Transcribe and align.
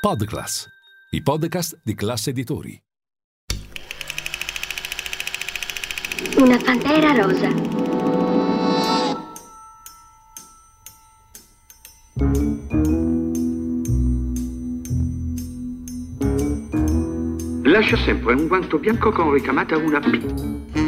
Podclass, 0.00 0.68
i 1.10 1.20
podcast 1.20 1.80
di 1.82 1.92
classe 1.94 2.30
editori. 2.30 2.80
Una 6.36 6.56
pantera 6.56 7.12
rosa. 7.14 7.48
Lascia 17.64 17.96
sempre 17.96 18.34
un 18.34 18.46
guanto 18.46 18.78
bianco 18.78 19.10
con 19.10 19.32
ricamata 19.32 19.76
una 19.76 19.98
P. 19.98 20.87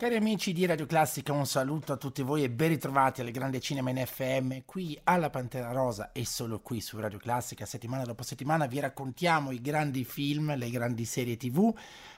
Cari 0.00 0.16
amici 0.16 0.54
di 0.54 0.64
Radio 0.64 0.86
Classica, 0.86 1.34
un 1.34 1.44
saluto 1.44 1.92
a 1.92 1.98
tutti 1.98 2.22
voi 2.22 2.42
e 2.42 2.48
ben 2.48 2.70
ritrovati 2.70 3.20
al 3.20 3.30
Grande 3.30 3.60
Cinema 3.60 3.90
in 3.90 4.02
FM, 4.02 4.60
qui 4.64 4.98
alla 5.04 5.28
Pantera 5.28 5.72
Rosa 5.72 6.12
e 6.12 6.24
solo 6.24 6.60
qui 6.60 6.80
su 6.80 6.98
Radio 6.98 7.18
Classica, 7.18 7.66
settimana 7.66 8.04
dopo 8.04 8.22
settimana 8.22 8.64
vi 8.64 8.80
raccontiamo 8.80 9.50
i 9.50 9.60
grandi 9.60 10.04
film, 10.04 10.56
le 10.56 10.70
grandi 10.70 11.04
serie 11.04 11.36
tv 11.36 11.70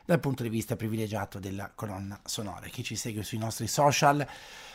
dal 0.04 0.20
punto 0.20 0.44
di 0.44 0.48
vista 0.48 0.76
privilegiato 0.76 1.40
della 1.40 1.72
colonna 1.74 2.20
sonora. 2.24 2.68
Chi 2.68 2.84
ci 2.84 2.94
segue 2.94 3.24
sui 3.24 3.38
nostri 3.38 3.66
social 3.66 4.24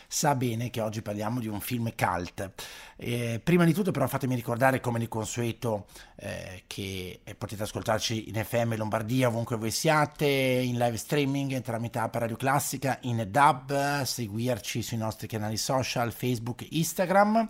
sa 0.07 0.35
bene 0.35 0.69
che 0.69 0.81
oggi 0.81 1.01
parliamo 1.01 1.39
di 1.39 1.47
un 1.47 1.59
film 1.59 1.93
cult. 1.95 2.51
Eh, 2.95 3.39
prima 3.43 3.65
di 3.65 3.73
tutto 3.73 3.91
però 3.91 4.07
fatemi 4.07 4.35
ricordare 4.35 4.79
come 4.79 4.99
di 4.99 5.07
consueto 5.07 5.87
eh, 6.15 6.63
che 6.65 7.19
potete 7.37 7.63
ascoltarci 7.63 8.29
in 8.29 8.43
FM 8.43 8.75
Lombardia 8.75 9.27
ovunque 9.27 9.57
voi 9.57 9.71
siate, 9.71 10.25
in 10.25 10.77
live 10.77 10.97
streaming 10.97 11.61
tramite 11.61 11.99
app 11.99 12.15
Radio 12.15 12.37
Classica, 12.37 12.97
in 13.01 13.27
dub, 13.29 14.01
seguirci 14.03 14.81
sui 14.81 14.97
nostri 14.97 15.27
canali 15.27 15.57
social 15.57 16.11
Facebook, 16.11 16.65
Instagram. 16.69 17.49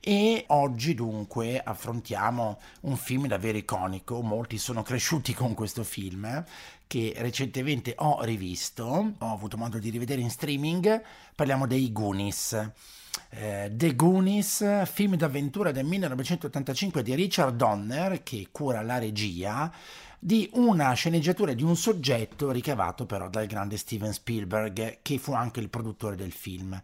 E 0.00 0.44
oggi 0.48 0.94
dunque 0.94 1.60
affrontiamo 1.60 2.58
un 2.82 2.96
film 2.96 3.26
davvero 3.26 3.58
iconico, 3.58 4.22
molti 4.22 4.58
sono 4.58 4.82
cresciuti 4.82 5.34
con 5.34 5.54
questo 5.54 5.82
film, 5.82 6.44
che 6.86 7.14
recentemente 7.16 7.94
ho 7.98 8.22
rivisto, 8.22 8.84
ho 9.18 9.32
avuto 9.32 9.56
modo 9.56 9.78
di 9.78 9.90
rivedere 9.90 10.20
in 10.20 10.30
streaming, 10.30 11.02
parliamo 11.34 11.66
dei 11.66 11.92
Goonies. 11.92 12.70
Eh, 13.30 13.72
The 13.72 13.96
Goonies, 13.96 14.84
film 14.84 15.16
d'avventura 15.16 15.72
del 15.72 15.86
1985 15.86 17.02
di 17.02 17.14
Richard 17.14 17.56
Donner 17.56 18.22
che 18.22 18.48
cura 18.52 18.82
la 18.82 18.98
regia 18.98 19.72
di 20.18 20.48
una 20.54 20.92
sceneggiatura 20.92 21.52
di 21.52 21.62
un 21.62 21.76
soggetto 21.76 22.50
ricavato 22.50 23.06
però 23.06 23.28
dal 23.28 23.46
grande 23.46 23.76
Steven 23.76 24.12
Spielberg 24.12 24.98
che 25.02 25.18
fu 25.18 25.32
anche 25.32 25.60
il 25.60 25.68
produttore 25.68 26.16
del 26.16 26.32
film. 26.32 26.80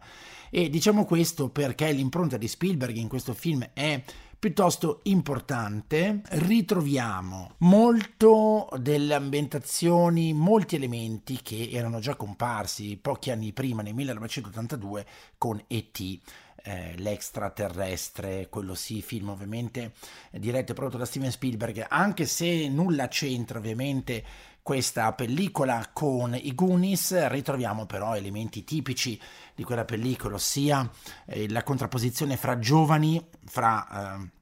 E 0.55 0.69
diciamo 0.69 1.05
questo 1.05 1.49
perché 1.49 1.91
l'impronta 1.91 2.37
di 2.37 2.47
Spielberg 2.47 2.95
in 2.95 3.07
questo 3.07 3.33
film 3.33 3.67
è 3.73 3.99
piuttosto 4.37 4.99
importante. 5.05 6.21
Ritroviamo 6.23 7.55
molto 7.59 8.69
delle 8.77 9.15
ambientazioni, 9.15 10.31
molti 10.31 10.75
elementi 10.75 11.39
che 11.41 11.69
erano 11.71 11.97
già 11.97 12.13
comparsi 12.13 12.99
pochi 13.01 13.31
anni 13.31 13.51
prima, 13.51 13.81
nel 13.81 13.95
1982, 13.95 15.05
con 15.39 15.59
E.T. 15.65 16.19
Eh, 16.65 16.93
l'extraterrestre, 16.97 18.47
quello 18.47 18.75
sì, 18.75 19.01
film 19.01 19.29
ovviamente 19.29 19.93
diretto 20.31 20.71
e 20.71 20.75
prodotto 20.75 20.99
da 20.99 21.05
Steven 21.05 21.31
Spielberg, 21.31 21.87
anche 21.89 22.27
se 22.27 22.69
nulla 22.69 23.07
c'entra 23.07 23.57
ovviamente 23.57 24.23
questa 24.63 25.11
pellicola 25.11 25.89
con 25.91 26.33
i 26.33 26.55
Goonies, 26.55 27.27
ritroviamo 27.27 27.85
però 27.85 28.15
elementi 28.15 28.63
tipici 28.63 29.19
di 29.53 29.63
quella 29.63 29.83
pellicola, 29.85 30.35
ossia 30.35 30.89
eh, 31.25 31.49
la 31.49 31.61
contrapposizione 31.63 32.37
fra 32.37 32.57
giovani, 32.57 33.23
fra... 33.45 34.21
Eh, 34.23 34.41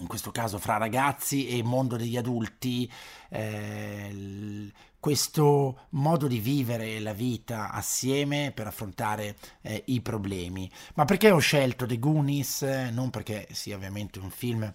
in 0.00 0.08
questo 0.08 0.30
caso 0.30 0.58
fra 0.58 0.76
ragazzi 0.76 1.46
e 1.46 1.62
mondo 1.62 1.96
degli 1.96 2.16
adulti, 2.16 2.90
eh, 3.30 4.70
questo 4.98 5.86
modo 5.90 6.26
di 6.26 6.40
vivere 6.40 6.98
la 6.98 7.12
vita 7.12 7.70
assieme 7.70 8.50
per 8.52 8.66
affrontare 8.66 9.36
eh, 9.62 9.84
i 9.86 10.00
problemi. 10.00 10.70
Ma 10.94 11.04
perché 11.04 11.30
ho 11.30 11.38
scelto 11.38 11.86
The 11.86 11.98
Goonies? 11.98 12.62
Non 12.90 13.10
perché 13.10 13.46
sia 13.52 13.76
ovviamente 13.76 14.18
un 14.18 14.30
film 14.30 14.74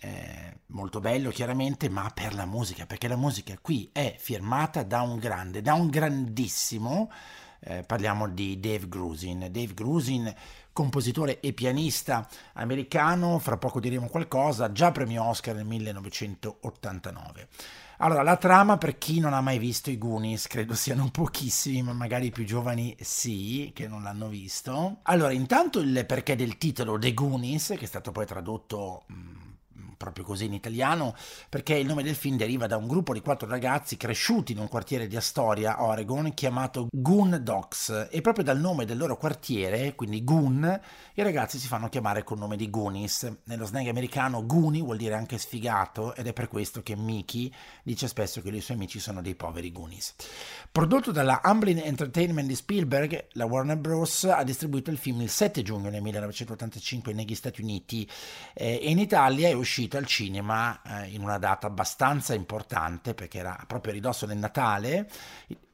eh, 0.00 0.58
molto 0.68 1.00
bello 1.00 1.30
chiaramente, 1.30 1.88
ma 1.88 2.10
per 2.12 2.34
la 2.34 2.46
musica, 2.46 2.86
perché 2.86 3.08
la 3.08 3.16
musica 3.16 3.56
qui 3.60 3.88
è 3.92 4.14
firmata 4.18 4.82
da 4.82 5.00
un 5.00 5.18
grande, 5.18 5.62
da 5.62 5.74
un 5.74 5.88
grandissimo, 5.88 7.10
eh, 7.60 7.82
parliamo 7.82 8.28
di 8.28 8.60
Dave 8.60 8.88
Grusin. 8.88 9.48
Dave 9.50 9.74
Grusin, 9.74 10.32
compositore 10.72 11.40
e 11.40 11.52
pianista 11.52 12.28
americano, 12.54 13.38
fra 13.38 13.56
poco 13.56 13.80
diremo 13.80 14.08
qualcosa, 14.08 14.72
già 14.72 14.92
premio 14.92 15.24
Oscar 15.24 15.54
nel 15.54 15.64
1989. 15.64 17.48
Allora, 17.98 18.22
la 18.22 18.36
trama 18.36 18.76
per 18.76 18.98
chi 18.98 19.20
non 19.20 19.32
ha 19.32 19.40
mai 19.40 19.58
visto 19.58 19.90
i 19.90 19.96
Goonies, 19.96 20.48
credo 20.48 20.74
siano 20.74 21.08
pochissimi, 21.10 21.80
ma 21.80 21.94
magari 21.94 22.26
i 22.26 22.30
più 22.30 22.44
giovani 22.44 22.94
sì, 23.00 23.70
che 23.74 23.88
non 23.88 24.02
l'hanno 24.02 24.28
visto. 24.28 24.98
Allora, 25.04 25.32
intanto 25.32 25.78
il 25.78 26.04
perché 26.04 26.36
del 26.36 26.58
titolo 26.58 26.98
The 26.98 27.14
Goonies, 27.14 27.68
che 27.68 27.84
è 27.84 27.86
stato 27.86 28.12
poi 28.12 28.26
tradotto... 28.26 29.04
Mh, 29.06 29.45
proprio 29.96 30.24
così 30.24 30.44
in 30.46 30.52
italiano, 30.52 31.14
perché 31.48 31.74
il 31.74 31.86
nome 31.86 32.02
del 32.02 32.14
film 32.14 32.36
deriva 32.36 32.66
da 32.66 32.76
un 32.76 32.86
gruppo 32.86 33.12
di 33.12 33.20
quattro 33.20 33.48
ragazzi 33.48 33.96
cresciuti 33.96 34.52
in 34.52 34.58
un 34.58 34.68
quartiere 34.68 35.06
di 35.06 35.16
Astoria, 35.16 35.82
Oregon, 35.82 36.34
chiamato 36.34 36.88
Goon 36.90 37.40
Dogs, 37.42 38.08
e 38.10 38.20
proprio 38.20 38.44
dal 38.44 38.58
nome 38.58 38.84
del 38.84 38.98
loro 38.98 39.16
quartiere, 39.16 39.94
quindi 39.94 40.24
Goon, 40.24 40.80
i 41.14 41.22
ragazzi 41.22 41.58
si 41.58 41.66
fanno 41.66 41.88
chiamare 41.88 42.24
col 42.24 42.38
nome 42.38 42.56
di 42.56 42.68
Goonies. 42.68 43.38
Nello 43.44 43.64
slang 43.64 43.88
americano 43.88 44.44
Goonie 44.44 44.82
vuol 44.82 44.96
dire 44.96 45.14
anche 45.14 45.38
sfigato, 45.38 46.14
ed 46.14 46.26
è 46.26 46.32
per 46.32 46.48
questo 46.48 46.82
che 46.82 46.96
Mickey 46.96 47.52
dice 47.82 48.08
spesso 48.08 48.42
che 48.42 48.48
i 48.48 48.60
suoi 48.60 48.76
amici 48.76 49.00
sono 49.00 49.22
dei 49.22 49.34
poveri 49.34 49.72
Goonies. 49.72 50.14
Prodotto 50.70 51.12
dalla 51.12 51.40
Amblin 51.42 51.78
Entertainment 51.78 52.48
di 52.48 52.54
Spielberg, 52.54 53.28
la 53.32 53.46
Warner 53.46 53.76
Bros. 53.76 54.24
ha 54.24 54.42
distribuito 54.42 54.90
il 54.90 54.98
film 54.98 55.20
il 55.20 55.30
7 55.30 55.62
giugno 55.62 55.90
del 55.90 56.02
1985 56.02 57.12
negli 57.12 57.34
Stati 57.34 57.60
Uniti 57.62 58.08
eh, 58.54 58.80
e 58.82 58.90
in 58.90 58.98
Italia 58.98 59.48
è 59.48 59.52
uscito 59.52 59.85
uscito 59.86 59.96
al 59.96 60.06
cinema 60.06 60.80
eh, 60.82 61.08
in 61.10 61.22
una 61.22 61.38
data 61.38 61.66
abbastanza 61.66 62.34
importante 62.34 63.14
perché 63.14 63.38
era 63.38 63.62
proprio 63.66 63.92
a 63.92 63.94
ridosso 63.94 64.26
del 64.26 64.36
Natale, 64.36 65.08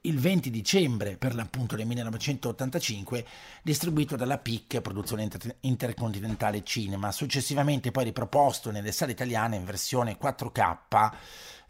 il 0.01 0.19
20 0.19 0.49
dicembre 0.49 1.17
per 1.17 1.33
l'appunto 1.33 1.75
del 1.75 1.85
1985, 1.87 3.25
distribuito 3.63 4.15
dalla 4.15 4.37
PIC, 4.37 4.81
Produzione 4.81 5.23
Inter- 5.23 5.55
Intercontinentale 5.61 6.63
Cinema, 6.63 7.11
successivamente 7.11 7.91
poi 7.91 8.05
riproposto 8.05 8.71
nelle 8.71 8.91
sale 8.91 9.11
italiane 9.13 9.55
in 9.55 9.65
versione 9.65 10.17
4K. 10.19 11.11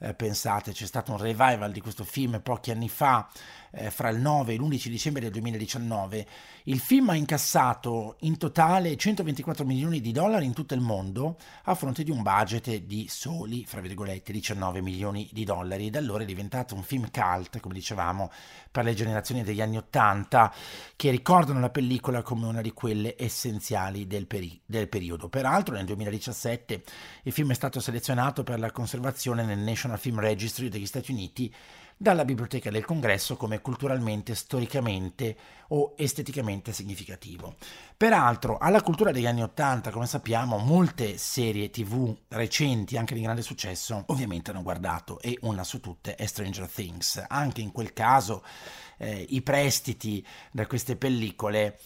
Eh, 0.03 0.13
pensate, 0.13 0.73
c'è 0.73 0.85
stato 0.85 1.13
un 1.13 1.17
revival 1.17 1.71
di 1.71 1.79
questo 1.79 2.03
film 2.03 2.41
pochi 2.41 2.71
anni 2.71 2.89
fa, 2.89 3.29
eh, 3.71 3.89
fra 3.89 4.09
il 4.09 4.19
9 4.19 4.53
e 4.53 4.57
l'11 4.57 4.89
dicembre 4.89 5.21
del 5.21 5.31
2019. 5.31 6.27
Il 6.63 6.79
film 6.79 7.09
ha 7.09 7.15
incassato 7.15 8.17
in 8.19 8.37
totale 8.37 8.97
124 8.97 9.63
milioni 9.63 10.01
di 10.01 10.11
dollari 10.11 10.43
in 10.43 10.53
tutto 10.53 10.73
il 10.73 10.81
mondo, 10.81 11.37
a 11.63 11.75
fronte 11.75 12.03
di 12.03 12.11
un 12.11 12.21
budget 12.21 12.81
di 12.81 13.07
soli, 13.09 13.63
fra 13.65 13.79
virgolette, 13.79 14.33
19 14.33 14.81
milioni 14.81 15.29
di 15.31 15.45
dollari. 15.45 15.89
Da 15.89 15.99
allora 15.99 16.23
è 16.23 16.25
diventato 16.25 16.75
un 16.75 16.83
film 16.83 17.09
cult, 17.09 17.61
come 17.61 17.73
dicevamo, 17.73 18.29
per 18.71 18.83
le 18.83 18.93
generazioni 18.93 19.41
degli 19.41 19.61
anni 19.61 19.77
Ottanta 19.77 20.53
che 20.97 21.11
ricordano 21.11 21.61
la 21.61 21.69
pellicola 21.69 22.21
come 22.21 22.45
una 22.45 22.61
di 22.61 22.73
quelle 22.73 23.15
essenziali 23.17 24.05
del, 24.05 24.27
peri- 24.27 24.59
del 24.65 24.89
periodo. 24.89 25.29
Peraltro 25.29 25.75
nel 25.75 25.85
2017 25.85 26.83
il 27.23 27.31
film 27.31 27.51
è 27.51 27.55
stato 27.55 27.79
selezionato 27.79 28.43
per 28.43 28.59
la 28.59 28.71
conservazione 28.71 29.43
nel 29.43 29.59
National 29.59 29.92
Film 29.97 30.19
Registry 30.19 30.69
degli 30.69 30.85
Stati 30.85 31.11
Uniti 31.11 31.53
dalla 31.95 32.25
Biblioteca 32.25 32.69
del 32.69 32.83
Congresso 32.83 33.37
come 33.37 33.61
culturalmente, 33.61 34.35
storicamente 34.35 35.37
o 35.69 35.93
esteticamente 35.95 36.73
significativo. 36.73 37.55
Peraltro, 37.95 38.57
alla 38.57 38.81
cultura 38.81 39.11
degli 39.11 39.25
anni 39.25 39.41
Ottanta, 39.41 39.91
come 39.91 40.05
sappiamo, 40.05 40.57
molte 40.57 41.17
serie 41.17 41.69
TV 41.69 42.13
recenti, 42.29 42.97
anche 42.97 43.13
di 43.13 43.21
grande 43.21 43.41
successo, 43.41 44.03
ovviamente 44.07 44.51
hanno 44.51 44.63
guardato 44.63 45.19
e 45.21 45.37
una 45.41 45.63
su 45.63 45.79
tutte 45.79 46.15
è 46.15 46.25
Stranger 46.25 46.67
Things. 46.67 47.23
Anche 47.27 47.61
in 47.61 47.71
quel 47.71 47.93
caso 47.93 48.43
eh, 48.97 49.25
i 49.29 49.41
prestiti 49.41 50.25
da 50.51 50.67
queste 50.67 50.97
pellicole 50.97 51.79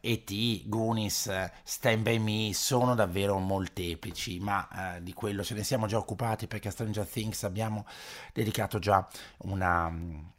E.T., 0.00 0.62
Goonies, 0.66 1.50
Stand 1.62 2.02
By 2.02 2.18
Me 2.18 2.52
sono 2.52 2.94
davvero 2.94 3.38
molteplici, 3.38 4.40
ma 4.40 4.96
eh, 4.96 5.02
di 5.02 5.12
quello 5.12 5.44
ce 5.44 5.54
ne 5.54 5.62
siamo 5.62 5.86
già 5.86 5.98
occupati 5.98 6.46
perché 6.46 6.68
a 6.68 6.70
Stranger 6.72 7.06
Things 7.06 7.44
abbiamo 7.44 7.86
dedicato 8.32 8.78
già 8.78 9.06
una, 9.38 9.92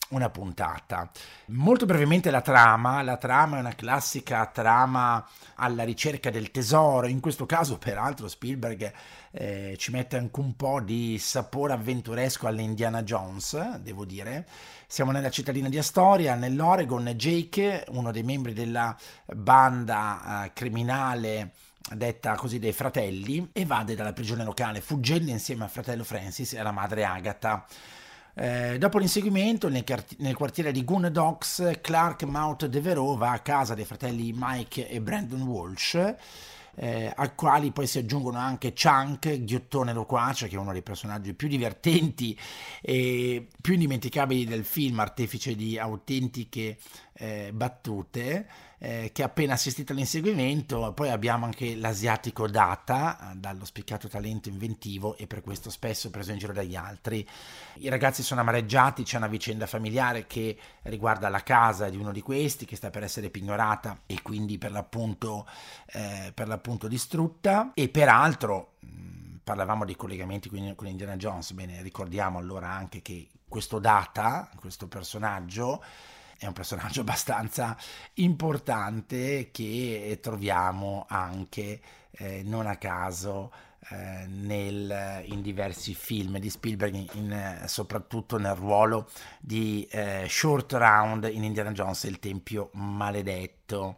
una 0.10 0.30
puntata. 0.30 1.10
Molto 1.48 1.86
brevemente 1.86 2.32
la 2.32 2.42
trama, 2.42 3.02
la 3.02 3.18
trama 3.18 3.58
è 3.58 3.60
una 3.60 3.76
classica 3.76 4.46
trama 4.48 5.26
alla 5.56 5.84
ricerca 5.84 6.30
del 6.30 6.52
tesoro, 6.52 7.08
in 7.08 7.20
questo 7.20 7.46
caso 7.46 7.78
peraltro 7.78 8.28
Spielberg 8.28 8.92
eh, 9.32 9.76
ci 9.78 9.92
mette 9.92 10.18
anche 10.18 10.40
un 10.40 10.56
po' 10.56 10.82
di 10.82 11.18
sapore 11.20 11.74
avventuresco 11.74 12.48
all'Indiana 12.48 13.04
Jones, 13.04 13.78
devo 13.78 14.06
dire. 14.06 14.48
Siamo 14.88 15.12
nella 15.12 15.30
cittadina 15.30 15.70
di 15.70 15.78
Astoria, 15.78 16.34
nell'Oregon, 16.34 17.06
Jake, 17.16 17.86
uno 17.90 18.12
dei 18.12 18.24
membri 18.24 18.54
della 18.54 18.96
banda 19.26 20.46
eh, 20.46 20.54
criminale 20.54 21.52
detta 21.96 22.36
così 22.36 22.60
dei 22.60 22.74
fratelli, 22.74 23.50
evade 23.54 23.96
dalla 23.96 24.14
prigione 24.14 24.44
locale 24.44 24.82
fuggendo 24.82 25.32
insieme 25.32 25.64
al 25.64 25.70
fratello 25.70 26.04
Francis 26.04 26.54
e 26.54 26.60
alla 26.60 26.72
madre 26.72 27.04
Agatha. 27.04 27.66
Eh, 28.42 28.78
dopo 28.78 29.00
l'inseguimento 29.00 29.68
nel, 29.68 29.84
nel, 30.20 30.34
quartiere 30.34 30.72
di 30.72 30.86
Goondogs, 30.86 31.80
Clark 31.82 32.24
Mount 32.24 32.68
Devereaux 32.68 33.18
va 33.18 33.34
a 33.34 33.40
casa 33.40 33.74
dei 33.74 33.84
fratelli 33.84 34.32
Mike 34.34 34.88
e 34.88 35.02
Brandon 35.02 35.42
Walsh 35.42 36.16
eh, 36.76 37.12
a 37.14 37.30
quali 37.32 37.72
poi 37.72 37.86
si 37.86 37.98
aggiungono 37.98 38.38
anche 38.38 38.72
Chunk, 38.72 39.44
ghiottone 39.44 39.92
loquace, 39.92 40.48
che 40.48 40.56
è 40.56 40.60
uno 40.60 40.72
dei 40.72 40.82
personaggi 40.82 41.34
più 41.34 41.50
divertenti 41.50 42.40
e 42.82 43.46
più 43.60 43.74
indimenticabili 43.74 44.46
del 44.46 44.64
film, 44.64 45.00
artefice 45.00 45.56
di 45.56 45.78
autentiche 45.78 46.78
eh, 47.12 47.52
battute 47.54 48.48
eh, 48.80 49.12
che 49.14 49.24
ha 49.24 49.28
appena 49.28 49.54
assistito 49.54 49.92
all'inseguimento. 49.92 50.94
Poi 50.94 51.10
abbiamo 51.10 51.46
anche 51.46 51.76
l'asiatico 51.76 52.48
Data, 52.48 53.34
dallo 53.36 53.66
spiccato 53.66 54.08
talento 54.08 54.50
inventivo 54.50 55.18
e 55.18 55.28
per 55.28 55.42
questo 55.42 55.70
spesso 55.70 56.10
preso 56.10 56.32
in 56.32 56.38
giro 56.38 56.54
dagli 56.54 56.76
altri. 56.76 57.28
I 57.76 57.90
ragazzi 57.90 58.24
sono 58.24 58.42
amareggiati, 58.42 59.04
c'è 59.04 59.18
una 59.18 59.28
vicenda 59.28 59.68
familiare 59.68 60.26
che 60.26 60.58
riguarda 60.84 61.30
la 61.30 61.44
casa 61.44 61.90
di 61.90 61.98
uno 61.98 62.12
di 62.12 62.22
questi 62.22 62.66
che 62.66 62.76
sta 62.76 62.90
per 62.90 63.04
essere 63.04 63.30
pignorata 63.30 64.02
e 64.06 64.22
quindi 64.22 64.58
per 64.58 64.72
l'appunto, 64.72 65.46
eh, 65.88 66.32
per 66.34 66.48
l'appunto 66.48 66.88
distrutta. 66.88 67.72
E 67.74 67.90
peraltro 67.90 68.76
parlavamo 69.44 69.84
dei 69.84 69.96
collegamenti 69.96 70.48
con 70.48 70.88
Indiana 70.88 71.18
Jones, 71.18 71.54
bene, 71.54 71.82
ricordiamo 71.82 72.38
allora 72.38 72.70
anche 72.70 73.02
che 73.02 73.28
questo 73.48 73.80
Data, 73.80 74.48
questo 74.60 74.88
personaggio, 74.88 75.84
è 76.40 76.48
un 76.48 76.54
personaggio 76.54 77.02
abbastanza 77.02 77.78
importante 78.16 79.50
che 79.52 80.18
troviamo 80.22 81.06
anche 81.08 81.82
eh, 82.12 82.42
non 82.44 82.66
a 82.66 82.78
caso 82.78 83.52
eh, 83.92 84.26
nel, 84.28 85.24
in 85.26 85.42
diversi 85.42 85.94
film 85.94 86.38
di 86.40 86.50
Spielberg, 86.50 86.94
in, 86.94 87.08
in, 87.14 87.64
soprattutto 87.66 88.38
nel 88.38 88.56
ruolo 88.56 89.10
di 89.40 89.88
eh, 89.92 90.26
Short 90.28 90.74
Round 90.74 91.30
in 91.32 91.44
Indiana 91.44 91.72
Jones 91.72 92.04
il 92.04 92.20
Tempio 92.20 92.70
Maledetto 92.74 93.98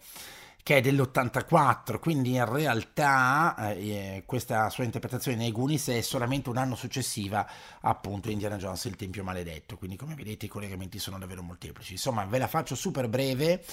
che 0.63 0.77
è 0.77 0.81
dell'84, 0.81 1.99
quindi 1.99 2.35
in 2.35 2.45
realtà 2.45 3.73
eh, 3.73 4.23
questa 4.25 4.69
sua 4.69 4.83
interpretazione 4.83 5.37
nei 5.37 5.51
Goonies 5.51 5.87
è 5.89 6.01
solamente 6.01 6.49
un 6.49 6.57
anno 6.57 6.75
successiva 6.75 7.47
appunto 7.81 8.29
Indiana 8.29 8.57
Jones 8.57 8.85
il 8.85 8.95
Tempio 8.95 9.23
Maledetto, 9.23 9.77
quindi 9.77 9.95
come 9.95 10.15
vedete 10.15 10.45
i 10.45 10.49
collegamenti 10.49 10.99
sono 10.99 11.17
davvero 11.17 11.41
molteplici. 11.41 11.93
Insomma, 11.93 12.25
ve 12.25 12.37
la 12.37 12.47
faccio 12.47 12.75
super 12.75 13.07
breve, 13.07 13.63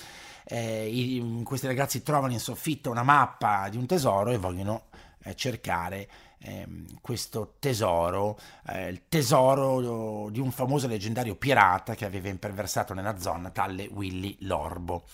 eh, 0.44 0.86
i, 0.86 1.42
questi 1.44 1.66
ragazzi 1.66 2.02
trovano 2.02 2.32
in 2.32 2.40
soffitta 2.40 2.90
una 2.90 3.02
mappa 3.02 3.68
di 3.68 3.76
un 3.76 3.86
tesoro 3.86 4.30
e 4.30 4.38
vogliono 4.38 4.84
eh, 5.24 5.34
cercare 5.34 6.08
ehm, 6.38 7.00
questo 7.00 7.56
tesoro, 7.58 8.38
eh, 8.66 8.88
il 8.88 9.02
tesoro 9.08 10.30
di 10.30 10.40
un 10.40 10.50
famoso 10.50 10.86
leggendario 10.86 11.34
pirata 11.34 11.94
che 11.94 12.04
aveva 12.04 12.28
imperversato 12.28 12.94
nella 12.94 13.18
zona, 13.18 13.50
tale 13.50 13.88
Willy 13.92 14.36
Lorbo. 14.40 15.04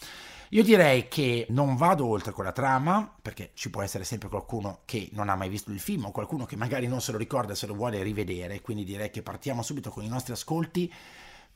Io 0.54 0.62
direi 0.62 1.08
che 1.08 1.46
non 1.48 1.74
vado 1.74 2.06
oltre 2.06 2.30
con 2.30 2.44
la 2.44 2.52
trama, 2.52 3.12
perché 3.20 3.50
ci 3.54 3.70
può 3.70 3.82
essere 3.82 4.04
sempre 4.04 4.28
qualcuno 4.28 4.82
che 4.84 5.08
non 5.10 5.28
ha 5.28 5.34
mai 5.34 5.48
visto 5.48 5.72
il 5.72 5.80
film 5.80 6.04
o 6.04 6.12
qualcuno 6.12 6.44
che 6.44 6.54
magari 6.54 6.86
non 6.86 7.00
se 7.00 7.10
lo 7.10 7.18
ricorda 7.18 7.54
e 7.54 7.56
se 7.56 7.66
lo 7.66 7.74
vuole 7.74 8.00
rivedere, 8.04 8.60
quindi 8.60 8.84
direi 8.84 9.10
che 9.10 9.20
partiamo 9.20 9.62
subito 9.62 9.90
con 9.90 10.04
i 10.04 10.08
nostri 10.08 10.32
ascolti 10.32 10.92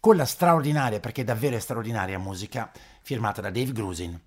con 0.00 0.16
la 0.16 0.24
straordinaria, 0.24 0.98
perché 0.98 1.22
davvero 1.22 1.56
straordinaria 1.60 2.18
musica, 2.18 2.72
firmata 3.00 3.40
da 3.40 3.50
Dave 3.50 3.70
Grusin. 3.70 4.20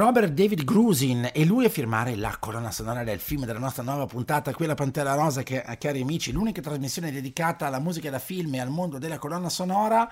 Robert 0.00 0.32
David 0.32 0.64
Grusin 0.64 1.28
e 1.30 1.44
lui 1.44 1.66
a 1.66 1.68
firmare 1.68 2.16
la 2.16 2.34
colonna 2.40 2.70
sonora 2.70 3.04
del 3.04 3.18
film 3.18 3.44
della 3.44 3.58
nostra 3.58 3.82
nuova 3.82 4.06
puntata, 4.06 4.54
quella 4.54 4.72
Pantera 4.72 5.12
Rosa, 5.12 5.42
che 5.42 5.62
cari 5.78 6.00
amici, 6.00 6.32
l'unica 6.32 6.62
trasmissione 6.62 7.12
dedicata 7.12 7.66
alla 7.66 7.80
musica 7.80 8.08
da 8.08 8.18
film 8.18 8.54
e 8.54 8.60
al 8.60 8.70
mondo 8.70 8.96
della 8.96 9.18
colonna 9.18 9.50
sonora. 9.50 10.10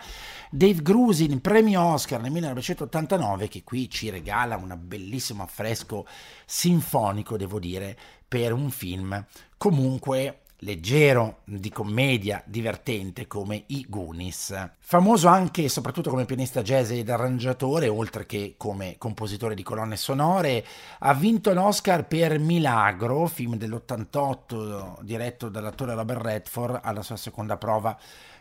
Dave 0.50 0.83
Grusin, 0.83 1.40
premio 1.40 1.83
Oscar 1.83 2.21
nel 2.21 2.33
1989, 2.33 3.49
che 3.49 3.64
qui 3.64 3.88
ci 3.88 4.11
regala 4.11 4.59
un 4.59 4.78
bellissimo 4.78 5.42
affresco 5.42 6.07
sinfonico, 6.45 7.38
devo 7.38 7.59
dire, 7.59 7.97
per 8.28 8.52
un 8.52 8.68
film 8.68 9.25
comunque 9.57 10.40
leggero, 10.58 11.40
di 11.44 11.70
commedia, 11.70 12.42
divertente 12.46 13.26
come 13.26 13.64
i 13.68 13.86
Goonies. 13.88 14.70
Famoso 14.78 15.28
anche 15.28 15.64
e 15.64 15.68
soprattutto 15.68 16.10
come 16.10 16.24
pianista 16.24 16.62
jazz 16.62 16.90
ed 16.90 17.10
arrangiatore, 17.10 17.88
oltre 17.88 18.26
che 18.26 18.54
come 18.56 18.96
compositore 18.98 19.54
di 19.54 19.62
colonne 19.62 19.96
sonore, 19.96 20.64
ha 21.00 21.14
vinto 21.14 21.52
l'Oscar 21.52 22.06
per 22.06 22.38
Milagro, 22.38 23.26
film 23.26 23.56
dell'88 23.56 25.02
diretto 25.02 25.48
dall'attore 25.48 25.94
Robert 25.94 26.22
Redford 26.22 26.80
alla 26.82 27.02
sua 27.02 27.16
seconda 27.16 27.56
prova 27.56 27.96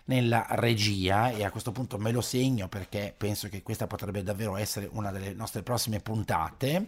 nella 0.08 0.46
regia 0.52 1.30
e 1.32 1.44
a 1.44 1.52
questo 1.52 1.72
punto 1.72 1.98
me 1.98 2.12
lo 2.12 2.22
segno 2.22 2.68
perché 2.68 3.14
penso 3.16 3.50
che 3.50 3.62
questa 3.62 3.88
potrebbe 3.88 4.24
davvero 4.24 4.56
essere 4.56 4.88
una 4.92 5.12
delle 5.12 5.34
nostre 5.34 5.64
prossime 5.64 6.00
puntate. 6.00 6.88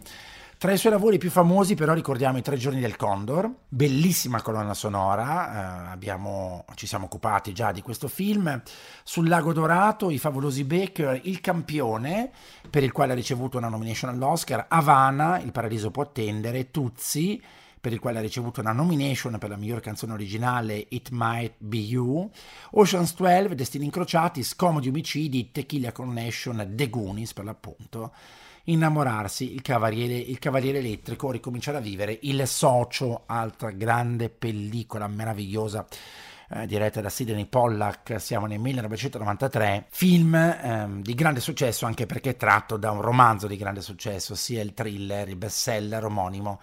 Tra 0.60 0.72
i 0.72 0.76
suoi 0.76 0.92
lavori 0.92 1.16
più 1.16 1.30
famosi 1.30 1.74
però 1.74 1.94
ricordiamo 1.94 2.36
I 2.36 2.42
Tre 2.42 2.58
Giorni 2.58 2.80
del 2.80 2.96
Condor, 2.96 3.50
bellissima 3.66 4.42
colonna 4.42 4.74
sonora, 4.74 5.86
eh, 5.88 5.90
abbiamo, 5.90 6.66
ci 6.74 6.86
siamo 6.86 7.06
occupati 7.06 7.54
già 7.54 7.72
di 7.72 7.80
questo 7.80 8.08
film, 8.08 8.60
sul 9.02 9.26
Lago 9.26 9.54
Dorato, 9.54 10.10
I 10.10 10.18
Favolosi 10.18 10.64
Baker, 10.64 11.18
Il 11.24 11.40
Campione, 11.40 12.30
per 12.68 12.82
il 12.82 12.92
quale 12.92 13.12
ha 13.12 13.14
ricevuto 13.14 13.56
una 13.56 13.70
nomination 13.70 14.10
all'Oscar, 14.10 14.66
Havana, 14.68 15.40
Il 15.40 15.50
Paradiso 15.50 15.90
può 15.90 16.02
attendere, 16.02 16.70
Tuzzi, 16.70 17.42
per 17.80 17.94
il 17.94 17.98
quale 17.98 18.18
ha 18.18 18.20
ricevuto 18.20 18.60
una 18.60 18.72
nomination 18.72 19.38
per 19.38 19.48
la 19.48 19.56
miglior 19.56 19.80
canzone 19.80 20.12
originale 20.12 20.88
It 20.90 21.08
Might 21.10 21.54
Be 21.56 21.78
You, 21.78 22.30
Ocean's 22.72 23.14
12, 23.14 23.54
Destini 23.54 23.86
Incrociati, 23.86 24.42
Scomodi 24.42 24.88
Omicidi, 24.88 25.52
Tequila 25.52 25.90
Connection, 25.90 26.72
The 26.74 26.90
Goonies 26.90 27.32
per 27.32 27.44
l'appunto, 27.44 28.12
innamorarsi, 28.70 29.52
il 29.52 29.62
cavaliere, 29.62 30.14
il 30.14 30.38
cavaliere 30.38 30.78
elettrico, 30.78 31.30
ricominciare 31.30 31.78
a 31.78 31.80
vivere, 31.80 32.18
il 32.22 32.46
socio, 32.46 33.22
altra 33.26 33.70
grande 33.70 34.30
pellicola 34.30 35.06
meravigliosa 35.06 35.86
eh, 36.52 36.66
diretta 36.66 37.00
da 37.00 37.08
Sidney 37.08 37.46
Pollack, 37.46 38.20
siamo 38.20 38.46
nel 38.46 38.58
1993, 38.58 39.86
film 39.90 40.34
ehm, 40.34 41.02
di 41.02 41.14
grande 41.14 41.40
successo 41.40 41.86
anche 41.86 42.06
perché 42.06 42.36
tratto 42.36 42.76
da 42.76 42.90
un 42.90 43.00
romanzo 43.00 43.46
di 43.46 43.56
grande 43.56 43.80
successo, 43.80 44.34
sia 44.34 44.62
il 44.62 44.74
thriller, 44.74 45.28
il 45.28 45.36
bestseller 45.36 46.04
omonimo 46.04 46.60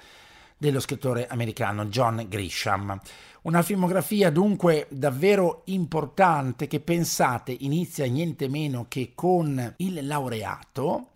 dello 0.58 0.80
scrittore 0.80 1.28
americano 1.28 1.86
John 1.86 2.26
Grisham. 2.28 3.00
Una 3.44 3.62
filmografia 3.62 4.30
dunque 4.30 4.88
davvero 4.90 5.62
importante 5.66 6.68
che 6.68 6.82
pensate 6.82 7.56
inizia 7.58 8.06
niente 8.08 8.50
meno 8.50 8.88
che 8.90 9.12
con 9.16 9.74
il 9.78 10.06
laureato 10.06 11.12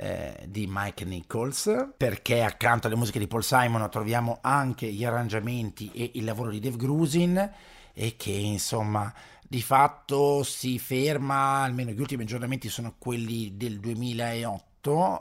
eh, 0.00 0.44
di 0.46 0.66
Mike 0.68 1.04
Nichols, 1.04 1.90
perché 1.96 2.42
accanto 2.42 2.86
alle 2.86 2.94
musiche 2.94 3.18
di 3.18 3.26
Paul 3.26 3.42
Simon 3.42 3.90
troviamo 3.90 4.38
anche 4.40 4.86
gli 4.92 5.04
arrangiamenti 5.04 5.90
e 5.92 6.12
il 6.14 6.24
lavoro 6.24 6.50
di 6.50 6.60
Dave 6.60 6.76
Grusin 6.76 7.52
e 7.92 8.14
che 8.16 8.30
insomma 8.30 9.12
di 9.42 9.60
fatto 9.60 10.44
si 10.44 10.78
ferma, 10.78 11.62
almeno 11.62 11.90
gli 11.90 12.00
ultimi 12.00 12.22
aggiornamenti 12.22 12.68
sono 12.68 12.94
quelli 12.96 13.56
del 13.56 13.80
2008 13.80 14.67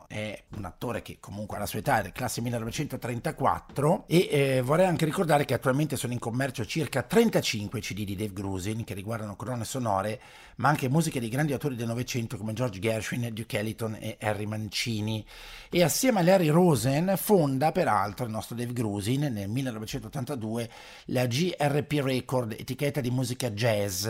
è 0.08 0.44
un 0.56 0.66
attore 0.66 1.02
che 1.02 1.18
comunque 1.20 1.58
ha 1.58 1.60
la 1.60 1.66
sua 1.66 1.80
età, 1.80 2.02
è 2.02 2.12
classe 2.12 2.42
1934 2.42 4.06
e 4.08 4.28
eh, 4.30 4.62
vorrei 4.62 4.86
anche 4.86 5.04
ricordare 5.04 5.46
che 5.46 5.56
attualmente 5.56 5.98
sono 5.98 6.14
in 6.14 6.20
commercio 6.20 6.64
circa 6.66 7.02
35 7.02 7.80
CD 7.82 8.06
di 8.06 8.16
Dave 8.16 8.34
Grusin 8.34 8.84
che 8.84 8.94
riguardano 8.94 9.36
colonne 9.36 9.66
sonore 9.66 10.22
ma 10.58 10.70
anche 10.70 10.88
musiche 10.88 11.20
di 11.20 11.28
grandi 11.28 11.54
autori 11.54 11.76
del 11.76 11.88
Novecento 11.88 12.38
come 12.38 12.54
George 12.54 12.80
Gershwin, 12.80 13.34
Duke 13.34 13.58
Ellington 13.58 13.98
e 14.00 14.18
Harry 14.22 14.46
Mancini. 14.46 15.26
E 15.70 15.84
assieme 15.84 16.20
a 16.20 16.24
Larry 16.24 16.50
Rosen 16.50 17.16
fonda 17.18 17.72
peraltro 17.72 18.26
il 18.26 18.32
nostro 18.32 18.56
Dave 18.56 18.74
Grusin 18.74 19.22
nel 19.22 19.50
1982 19.50 20.70
la 21.08 21.26
GRP 21.26 22.00
Record, 22.04 22.52
etichetta 22.54 23.02
di 23.02 23.10
musica 23.10 23.50
jazz 23.50 24.08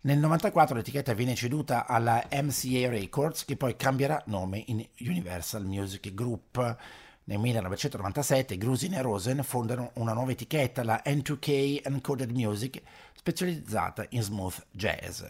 nel 0.00 0.16
1994 0.18 0.76
l'etichetta 0.76 1.12
viene 1.12 1.34
ceduta 1.34 1.84
alla 1.86 2.24
MCA 2.30 2.88
Records 2.88 3.44
che 3.44 3.56
poi 3.56 3.74
cambierà 3.74 4.22
nome 4.26 4.62
in 4.66 4.86
Universal 5.00 5.64
Music 5.64 6.14
Group. 6.14 6.56
Nel 7.24 7.38
1997 7.38 8.56
Grusin 8.56 8.94
e 8.94 9.02
Rosen 9.02 9.42
fondano 9.42 9.90
una 9.94 10.12
nuova 10.12 10.30
etichetta, 10.30 10.84
la 10.84 11.02
N2K 11.04 11.84
Encoded 11.84 12.30
Music, 12.30 12.80
specializzata 13.12 14.06
in 14.10 14.22
smooth 14.22 14.66
jazz. 14.70 15.24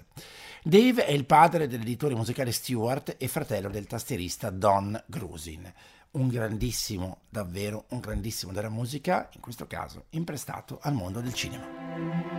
Dave 0.62 1.06
è 1.06 1.12
il 1.12 1.24
padre 1.24 1.66
dell'editore 1.66 2.14
musicale 2.14 2.52
Stewart 2.52 3.16
e 3.18 3.26
fratello 3.26 3.70
del 3.70 3.86
tastierista 3.86 4.50
Don 4.50 5.02
Grusin. 5.06 5.72
Un 6.10 6.28
grandissimo, 6.28 7.22
davvero 7.30 7.86
un 7.88 8.00
grandissimo 8.00 8.52
della 8.52 8.68
musica, 8.68 9.30
in 9.32 9.40
questo 9.40 9.66
caso 9.66 10.04
imprestato 10.10 10.78
al 10.82 10.92
mondo 10.92 11.20
del 11.20 11.32
cinema. 11.32 12.37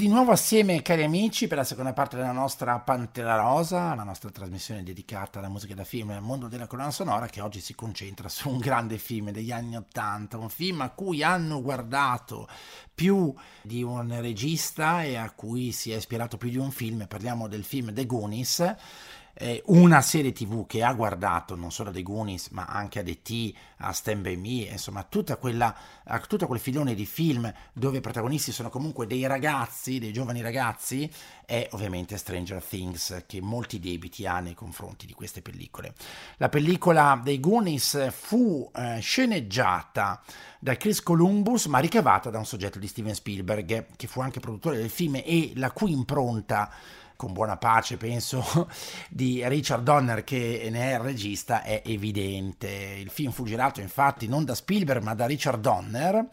Di 0.00 0.08
nuovo 0.08 0.32
assieme, 0.32 0.80
cari 0.80 1.02
amici, 1.02 1.46
per 1.46 1.58
la 1.58 1.64
seconda 1.64 1.92
parte 1.92 2.16
della 2.16 2.32
nostra 2.32 2.78
Pantera 2.78 3.36
Rosa, 3.36 3.94
la 3.94 4.02
nostra 4.02 4.30
trasmissione 4.30 4.82
dedicata 4.82 5.40
alla 5.40 5.50
musica 5.50 5.74
da 5.74 5.84
film 5.84 6.12
e 6.12 6.14
al 6.14 6.22
mondo 6.22 6.48
della 6.48 6.66
colonna 6.66 6.90
sonora, 6.90 7.26
che 7.26 7.42
oggi 7.42 7.60
si 7.60 7.74
concentra 7.74 8.30
su 8.30 8.48
un 8.48 8.56
grande 8.56 8.96
film 8.96 9.30
degli 9.30 9.52
anni 9.52 9.76
Ottanta, 9.76 10.38
un 10.38 10.48
film 10.48 10.80
a 10.80 10.88
cui 10.88 11.22
hanno 11.22 11.60
guardato 11.60 12.48
più 12.94 13.34
di 13.60 13.82
un 13.82 14.18
regista 14.22 15.02
e 15.02 15.16
a 15.16 15.30
cui 15.32 15.70
si 15.70 15.92
è 15.92 15.96
ispirato 15.96 16.38
più 16.38 16.48
di 16.48 16.56
un 16.56 16.70
film. 16.70 17.06
Parliamo 17.06 17.46
del 17.46 17.64
film 17.64 17.92
The 17.92 18.06
Goonies 18.06 18.76
eh, 19.40 19.62
una 19.66 20.02
serie 20.02 20.32
tv 20.32 20.66
che 20.66 20.82
ha 20.84 20.92
guardato 20.92 21.56
non 21.56 21.72
solo 21.72 21.90
The 21.90 22.02
Goonies 22.02 22.48
ma 22.48 22.66
anche 22.66 22.98
a 22.98 23.02
The 23.02 23.22
T, 23.22 23.54
a 23.78 23.92
Stand 23.92 24.20
By 24.20 24.36
Me, 24.36 24.70
insomma 24.70 25.02
tutta 25.02 25.36
quella, 25.36 25.74
tutto 26.28 26.46
quel 26.46 26.60
filone 26.60 26.94
di 26.94 27.06
film 27.06 27.50
dove 27.72 27.98
i 27.98 28.00
protagonisti 28.02 28.52
sono 28.52 28.68
comunque 28.68 29.06
dei 29.06 29.26
ragazzi, 29.26 29.98
dei 29.98 30.12
giovani 30.12 30.42
ragazzi, 30.42 31.10
è 31.46 31.66
ovviamente 31.72 32.18
Stranger 32.18 32.62
Things 32.62 33.24
che 33.26 33.40
molti 33.40 33.80
debiti 33.80 34.26
ha 34.26 34.40
nei 34.40 34.54
confronti 34.54 35.06
di 35.06 35.14
queste 35.14 35.40
pellicole. 35.40 35.94
La 36.36 36.50
pellicola 36.50 37.18
dei 37.22 37.40
Goonies 37.40 38.12
fu 38.12 38.70
eh, 38.74 38.98
sceneggiata 39.00 40.22
da 40.58 40.76
Chris 40.76 41.02
Columbus 41.02 41.64
ma 41.64 41.78
ricavata 41.78 42.28
da 42.28 42.36
un 42.36 42.44
soggetto 42.44 42.78
di 42.78 42.86
Steven 42.86 43.14
Spielberg 43.14 43.86
che 43.96 44.06
fu 44.06 44.20
anche 44.20 44.40
produttore 44.40 44.76
del 44.76 44.90
film 44.90 45.14
e 45.24 45.52
la 45.54 45.70
cui 45.70 45.92
impronta 45.92 46.70
con 47.20 47.34
buona 47.34 47.58
pace, 47.58 47.98
penso, 47.98 48.42
di 49.10 49.46
Richard 49.46 49.82
Donner 49.82 50.24
che 50.24 50.68
ne 50.70 50.92
è 50.92 50.94
il 50.94 51.00
regista, 51.00 51.62
è 51.62 51.82
evidente. 51.84 52.66
Il 52.98 53.10
film 53.10 53.30
fu 53.30 53.44
girato 53.44 53.82
infatti 53.82 54.26
non 54.26 54.46
da 54.46 54.54
Spielberg 54.54 55.02
ma 55.02 55.14
da 55.14 55.26
Richard 55.26 55.60
Donner, 55.60 56.26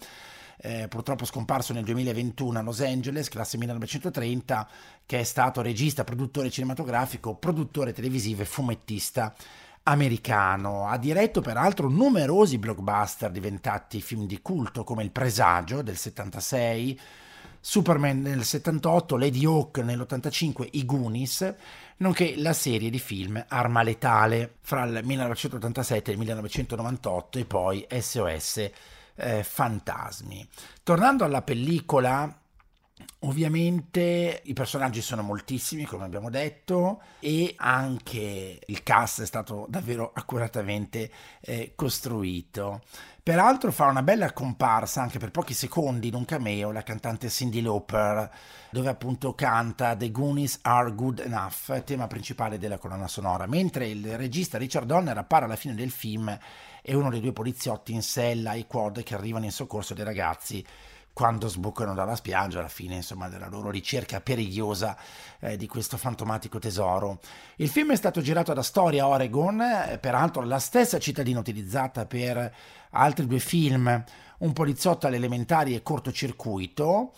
eh, 0.59 0.87
purtroppo 0.87 1.25
scomparso 1.25 1.73
nel 1.73 1.83
2021 1.83 2.59
a 2.59 2.61
Los 2.61 2.79
Angeles, 2.79 3.27
classe 3.27 3.57
1930, 3.57 4.65
che 5.05 5.19
è 5.19 5.23
stato 5.23 5.61
regista, 5.61 6.05
produttore 6.05 6.49
cinematografico, 6.49 7.35
produttore 7.35 7.91
televisivo 7.91 8.43
e 8.43 8.45
fumettista 8.45 9.35
americano. 9.83 10.87
Ha 10.87 10.97
diretto 10.97 11.41
peraltro 11.41 11.89
numerosi 11.89 12.59
blockbuster 12.59 13.29
diventati 13.29 13.99
film 13.99 14.25
di 14.25 14.41
culto 14.41 14.85
come 14.85 15.03
Il 15.03 15.11
Presagio 15.11 15.81
del 15.81 15.97
76, 15.97 16.97
Superman 17.69 18.21
nel 18.21 18.45
78, 18.45 19.17
Lady 19.17 19.43
Hawk 19.43 19.79
nell'85, 19.79 20.69
I 20.71 20.85
Goonies, 20.85 21.53
nonché 21.97 22.35
la 22.37 22.53
serie 22.53 22.89
di 22.89 22.97
film 22.97 23.43
Arma 23.45 23.83
Letale 23.83 24.55
fra 24.61 24.85
il 24.85 25.01
1987 25.03 26.09
e 26.09 26.13
il 26.13 26.19
1998 26.19 27.39
e 27.39 27.43
poi 27.43 27.85
SOS 27.89 28.69
eh, 29.15 29.43
Fantasmi. 29.43 30.47
Tornando 30.81 31.25
alla 31.25 31.41
pellicola 31.41 32.33
Ovviamente 33.21 34.41
i 34.45 34.53
personaggi 34.53 35.01
sono 35.01 35.21
moltissimi, 35.21 35.85
come 35.85 36.05
abbiamo 36.05 36.31
detto, 36.31 37.01
e 37.19 37.53
anche 37.57 38.59
il 38.65 38.81
cast 38.81 39.21
è 39.21 39.25
stato 39.25 39.67
davvero 39.69 40.11
accuratamente 40.15 41.11
eh, 41.41 41.73
costruito. 41.75 42.81
Peraltro 43.27 43.73
fa 43.73 43.87
una 43.87 44.03
bella 44.03 44.31
comparsa 44.31 45.01
anche 45.01 45.19
per 45.19 45.31
pochi 45.31 45.53
secondi 45.53 46.07
in 46.07 46.15
un 46.15 46.23
cameo 46.23 46.71
la 46.71 46.81
cantante 46.81 47.27
Cindy 47.27 47.59
Lauper, 47.59 48.31
dove 48.71 48.87
appunto 48.87 49.35
canta 49.35 49.97
The 49.97 50.11
Goonies 50.11 50.59
Are 50.61 50.93
Good 50.93 51.19
Enough, 51.19 51.83
tema 51.83 52.07
principale 52.07 52.57
della 52.57 52.77
colonna 52.77 53.09
sonora, 53.09 53.45
mentre 53.45 53.89
il 53.89 54.15
regista 54.15 54.57
Richard 54.57 54.85
Donner 54.85 55.17
appare 55.17 55.43
alla 55.43 55.57
fine 55.57 55.75
del 55.75 55.91
film 55.91 56.39
e 56.81 56.95
uno 56.95 57.09
dei 57.09 57.19
due 57.19 57.33
poliziotti 57.33 57.91
in 57.91 58.01
sella 58.01 58.51
ai 58.51 58.65
quad 58.65 59.03
che 59.03 59.13
arrivano 59.13 59.43
in 59.43 59.51
soccorso 59.51 59.93
dei 59.93 60.05
ragazzi 60.05 60.65
quando 61.17 61.47
sbucano 61.47 61.95
dalla 61.95 62.15
spiaggia 62.15 62.59
alla 62.59 62.67
fine 62.67 62.97
insomma 62.97 63.27
della 63.27 63.47
loro 63.47 63.71
ricerca 63.71 64.21
perigliosa 64.21 64.95
eh, 65.39 65.57
di 65.57 65.65
questo 65.65 65.97
fantomatico 65.97 66.59
tesoro. 66.59 67.17
Il 67.55 67.69
film 67.69 67.91
è 67.91 67.95
stato 67.95 68.21
girato 68.21 68.51
ad 68.51 68.59
Astoria, 68.59 69.07
Oregon, 69.07 69.59
eh, 69.59 69.97
peraltro 69.97 70.43
la 70.43 70.59
stessa 70.59 70.99
cittadina 70.99 71.39
utilizzata 71.39 72.05
per 72.05 72.53
altri 72.91 73.25
due 73.25 73.39
film, 73.39 74.03
Un 74.37 74.53
poliziotto 74.53 75.07
alle 75.07 75.15
elementari 75.15 75.73
e 75.73 75.81
Cortocircuito, 75.81 77.13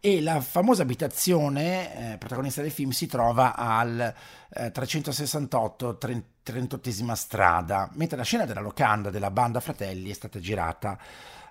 e 0.00 0.20
la 0.20 0.42
famosa 0.42 0.82
abitazione 0.82 2.12
eh, 2.12 2.18
protagonista 2.18 2.60
del 2.60 2.70
film 2.70 2.90
si 2.90 3.06
trova 3.06 3.56
al 3.56 4.14
eh, 4.50 4.70
368 4.70 5.96
38 6.42 7.14
strada, 7.14 7.88
mentre 7.94 8.18
la 8.18 8.22
scena 8.22 8.44
della 8.44 8.60
locanda 8.60 9.08
della 9.08 9.30
banda 9.30 9.60
Fratelli 9.60 10.10
è 10.10 10.14
stata 10.14 10.38
girata 10.40 10.98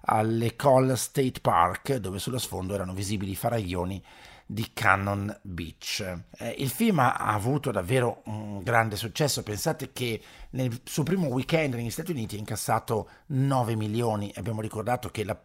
all'Ecole 0.02 0.96
State 0.96 1.40
Park, 1.42 1.96
dove 1.96 2.20
sullo 2.20 2.38
sfondo 2.38 2.74
erano 2.74 2.94
visibili 2.94 3.32
i 3.32 3.36
faraglioni 3.36 4.04
di 4.52 4.72
Cannon 4.74 5.38
Beach. 5.44 6.04
Eh, 6.40 6.56
il 6.58 6.70
film 6.70 6.98
ha 6.98 7.14
avuto 7.14 7.70
davvero 7.70 8.24
un 8.26 8.64
grande 8.64 8.96
successo, 8.96 9.44
pensate 9.44 9.92
che 9.94 10.20
nel 10.52 10.82
suo 10.86 11.04
primo 11.04 11.28
weekend 11.28 11.76
negli 11.76 11.92
Stati 11.92 12.10
Uniti 12.10 12.36
ha 12.36 12.40
incassato 12.40 13.10
9 13.28 13.76
milioni, 13.76 14.34
abbiamo 14.38 14.62
ricordato 14.62 15.10
che 15.10 15.24
la, 15.24 15.40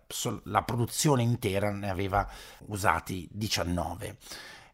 la 0.44 0.62
produzione 0.62 1.22
intera 1.22 1.70
ne 1.70 1.90
aveva 1.90 2.26
usati 2.68 3.28
19. 3.30 4.16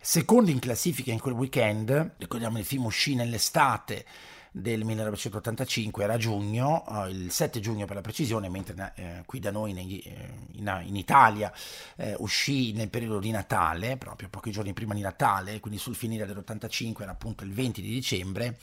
Secondo 0.00 0.52
in 0.52 0.60
classifica 0.60 1.10
in 1.10 1.18
quel 1.18 1.34
weekend, 1.34 2.14
ricordiamo 2.18 2.58
il 2.58 2.64
film 2.64 2.84
uscì 2.84 3.16
nell'estate 3.16 4.06
del 4.52 4.84
1985 4.84 6.02
era 6.02 6.16
giugno, 6.16 6.84
eh, 6.88 7.10
il 7.10 7.30
7 7.30 7.60
giugno 7.60 7.86
per 7.86 7.96
la 7.96 8.02
precisione, 8.02 8.48
mentre 8.48 8.92
eh, 8.96 9.22
qui 9.26 9.38
da 9.38 9.50
noi 9.50 9.72
nei, 9.72 10.00
eh, 10.00 10.28
in, 10.52 10.82
in, 10.86 10.96
Italia 10.96 11.52
eh, 11.96 12.14
uscì 12.18 12.72
nel 12.72 12.90
periodo 12.90 13.18
di 13.18 13.30
Natale, 13.30 13.96
proprio 13.96 14.28
pochi 14.28 14.50
giorni 14.50 14.72
prima 14.72 14.94
di 14.94 15.00
Natale, 15.00 15.60
quindi 15.60 15.78
sul 15.78 15.94
finire 15.94 16.26
dell'85 16.26 17.02
era 17.02 17.12
appunto 17.12 17.44
il 17.44 17.52
20 17.52 17.80
di 17.80 17.90
dicembre. 17.90 18.58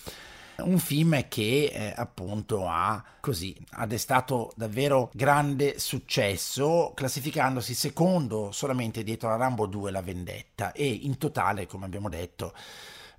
Un 0.58 0.80
film 0.80 1.28
che 1.28 1.70
eh, 1.72 1.94
appunto 1.96 2.68
ha 2.68 3.04
così 3.20 3.56
ha 3.74 3.86
destato 3.86 4.52
davvero 4.56 5.12
grande 5.14 5.78
successo, 5.78 6.94
classificandosi 6.96 7.76
secondo 7.76 8.52
solamente 8.52 9.04
dietro 9.04 9.30
a 9.30 9.36
Rambo 9.36 9.68
2 9.68 9.92
La 9.92 10.02
Vendetta 10.02 10.72
e 10.72 10.88
in 10.88 11.20
totale, 11.20 11.68
come 11.68 11.86
abbiamo 11.86 12.10
detto, 12.10 12.54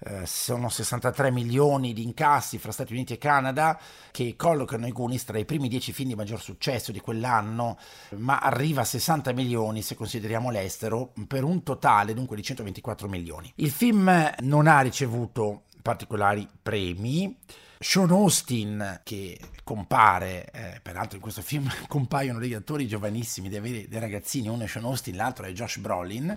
eh, 0.01 0.27
sono 0.27 0.69
63 0.69 1.31
milioni 1.33 1.93
di 1.93 2.05
incassi 2.05 2.59
fra 2.59 2.71
Stati 2.71 2.93
Uniti 2.93 3.15
e 3.15 3.19
Canada 3.19 3.79
che 4.13 4.37
collocano 4.37 4.87
i 4.87 4.93
Goonies 4.93 5.25
tra 5.25 5.39
i 5.39 5.45
primi 5.45 5.69
10 5.69 5.93
film 5.93 6.11
di 6.11 6.15
maggior 6.15 6.41
successo 6.41 6.93
di 6.93 7.01
quell'anno, 7.01 7.79
ma 8.17 8.39
arriva 8.39 8.83
a 8.83 8.85
60 8.85 9.33
milioni 9.33 9.83
se 9.83 9.97
consideriamo 9.97 10.51
l'estero, 10.51 11.13
per 11.27 11.43
un 11.43 11.63
totale 11.63 12.15
dunque 12.15 12.37
di 12.37 12.43
124 12.43 13.09
milioni. 13.09 13.53
Il 13.57 13.71
film 13.71 14.35
non 14.41 14.67
ha 14.67 14.81
ricevuto 14.81 15.63
particolari 15.83 16.47
premi. 16.63 17.37
Sean 17.81 18.11
Austin, 18.11 19.01
che 19.05 19.39
compare, 19.63 20.51
eh, 20.51 20.81
peraltro 20.83 21.15
in 21.15 21.23
questo 21.23 21.43
film 21.43 21.71
compaiono 21.87 22.41
degli 22.41 22.55
attori 22.55 22.89
giovanissimi, 22.89 23.49
dei, 23.49 23.87
dei 23.87 24.01
ragazzini, 24.01 24.49
uno 24.49 24.65
è 24.65 24.67
Sean 24.67 24.85
Austin, 24.85 25.17
l'altro 25.17 25.47
è 25.47 25.53
Josh 25.53 25.79
Brolin 25.79 26.37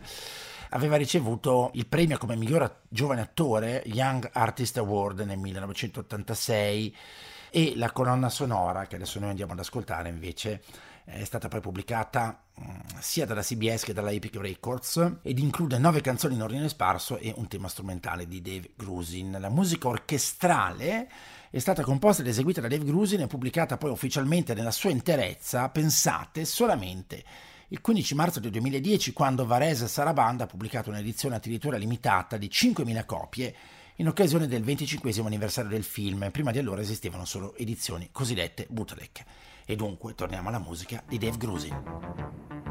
aveva 0.73 0.95
ricevuto 0.95 1.71
il 1.73 1.87
premio 1.87 2.17
come 2.17 2.35
miglior 2.35 2.81
giovane 2.87 3.21
attore 3.21 3.83
Young 3.85 4.29
Artist 4.31 4.77
Award 4.77 5.21
nel 5.21 5.37
1986 5.37 6.95
e 7.49 7.73
la 7.75 7.91
colonna 7.91 8.29
sonora 8.29 8.87
che 8.87 8.95
adesso 8.95 9.19
noi 9.19 9.29
andiamo 9.29 9.53
ad 9.53 9.59
ascoltare 9.59 10.09
invece 10.09 10.61
è 11.03 11.23
stata 11.25 11.49
poi 11.49 11.59
pubblicata 11.59 12.43
mm, 12.61 12.99
sia 12.99 13.25
dalla 13.25 13.41
CBS 13.41 13.83
che 13.83 13.93
dalla 13.93 14.11
Epic 14.11 14.35
Records 14.37 15.17
ed 15.23 15.39
include 15.39 15.77
nove 15.77 15.99
canzoni 15.99 16.35
in 16.35 16.43
ordine 16.43 16.69
sparso 16.69 17.17
e 17.17 17.33
un 17.35 17.47
tema 17.47 17.67
strumentale 17.67 18.27
di 18.27 18.41
Dave 18.41 18.71
Grusin. 18.77 19.35
La 19.39 19.49
musica 19.49 19.89
orchestrale 19.89 21.09
è 21.49 21.59
stata 21.59 21.83
composta 21.83 22.21
ed 22.21 22.29
eseguita 22.29 22.61
da 22.61 22.69
Dave 22.69 22.85
Grusin 22.85 23.21
e 23.21 23.27
pubblicata 23.27 23.77
poi 23.77 23.89
ufficialmente 23.89 24.53
nella 24.53 24.71
sua 24.71 24.91
interezza, 24.91 25.67
pensate, 25.67 26.45
solamente 26.45 27.23
il 27.71 27.79
15 27.79 28.15
marzo 28.15 28.41
del 28.41 28.51
2010 28.51 29.13
quando 29.13 29.45
Varese 29.45 29.87
Sarabanda 29.87 30.43
ha 30.43 30.47
pubblicato 30.47 30.89
un'edizione 30.89 31.35
addirittura 31.35 31.77
limitata 31.77 32.35
di 32.35 32.47
5.000 32.47 33.05
copie 33.05 33.55
in 33.95 34.07
occasione 34.09 34.45
del 34.47 34.61
25 34.61 35.13
anniversario 35.25 35.69
del 35.69 35.83
film. 35.83 36.29
Prima 36.31 36.51
di 36.51 36.59
allora 36.59 36.81
esistevano 36.81 37.23
solo 37.23 37.55
edizioni 37.55 38.09
cosiddette 38.11 38.67
bootleg. 38.69 39.23
E 39.65 39.75
dunque 39.77 40.15
torniamo 40.15 40.49
alla 40.49 40.59
musica 40.59 41.01
di 41.07 41.17
Dave 41.17 41.37
Grusin. 41.37 42.70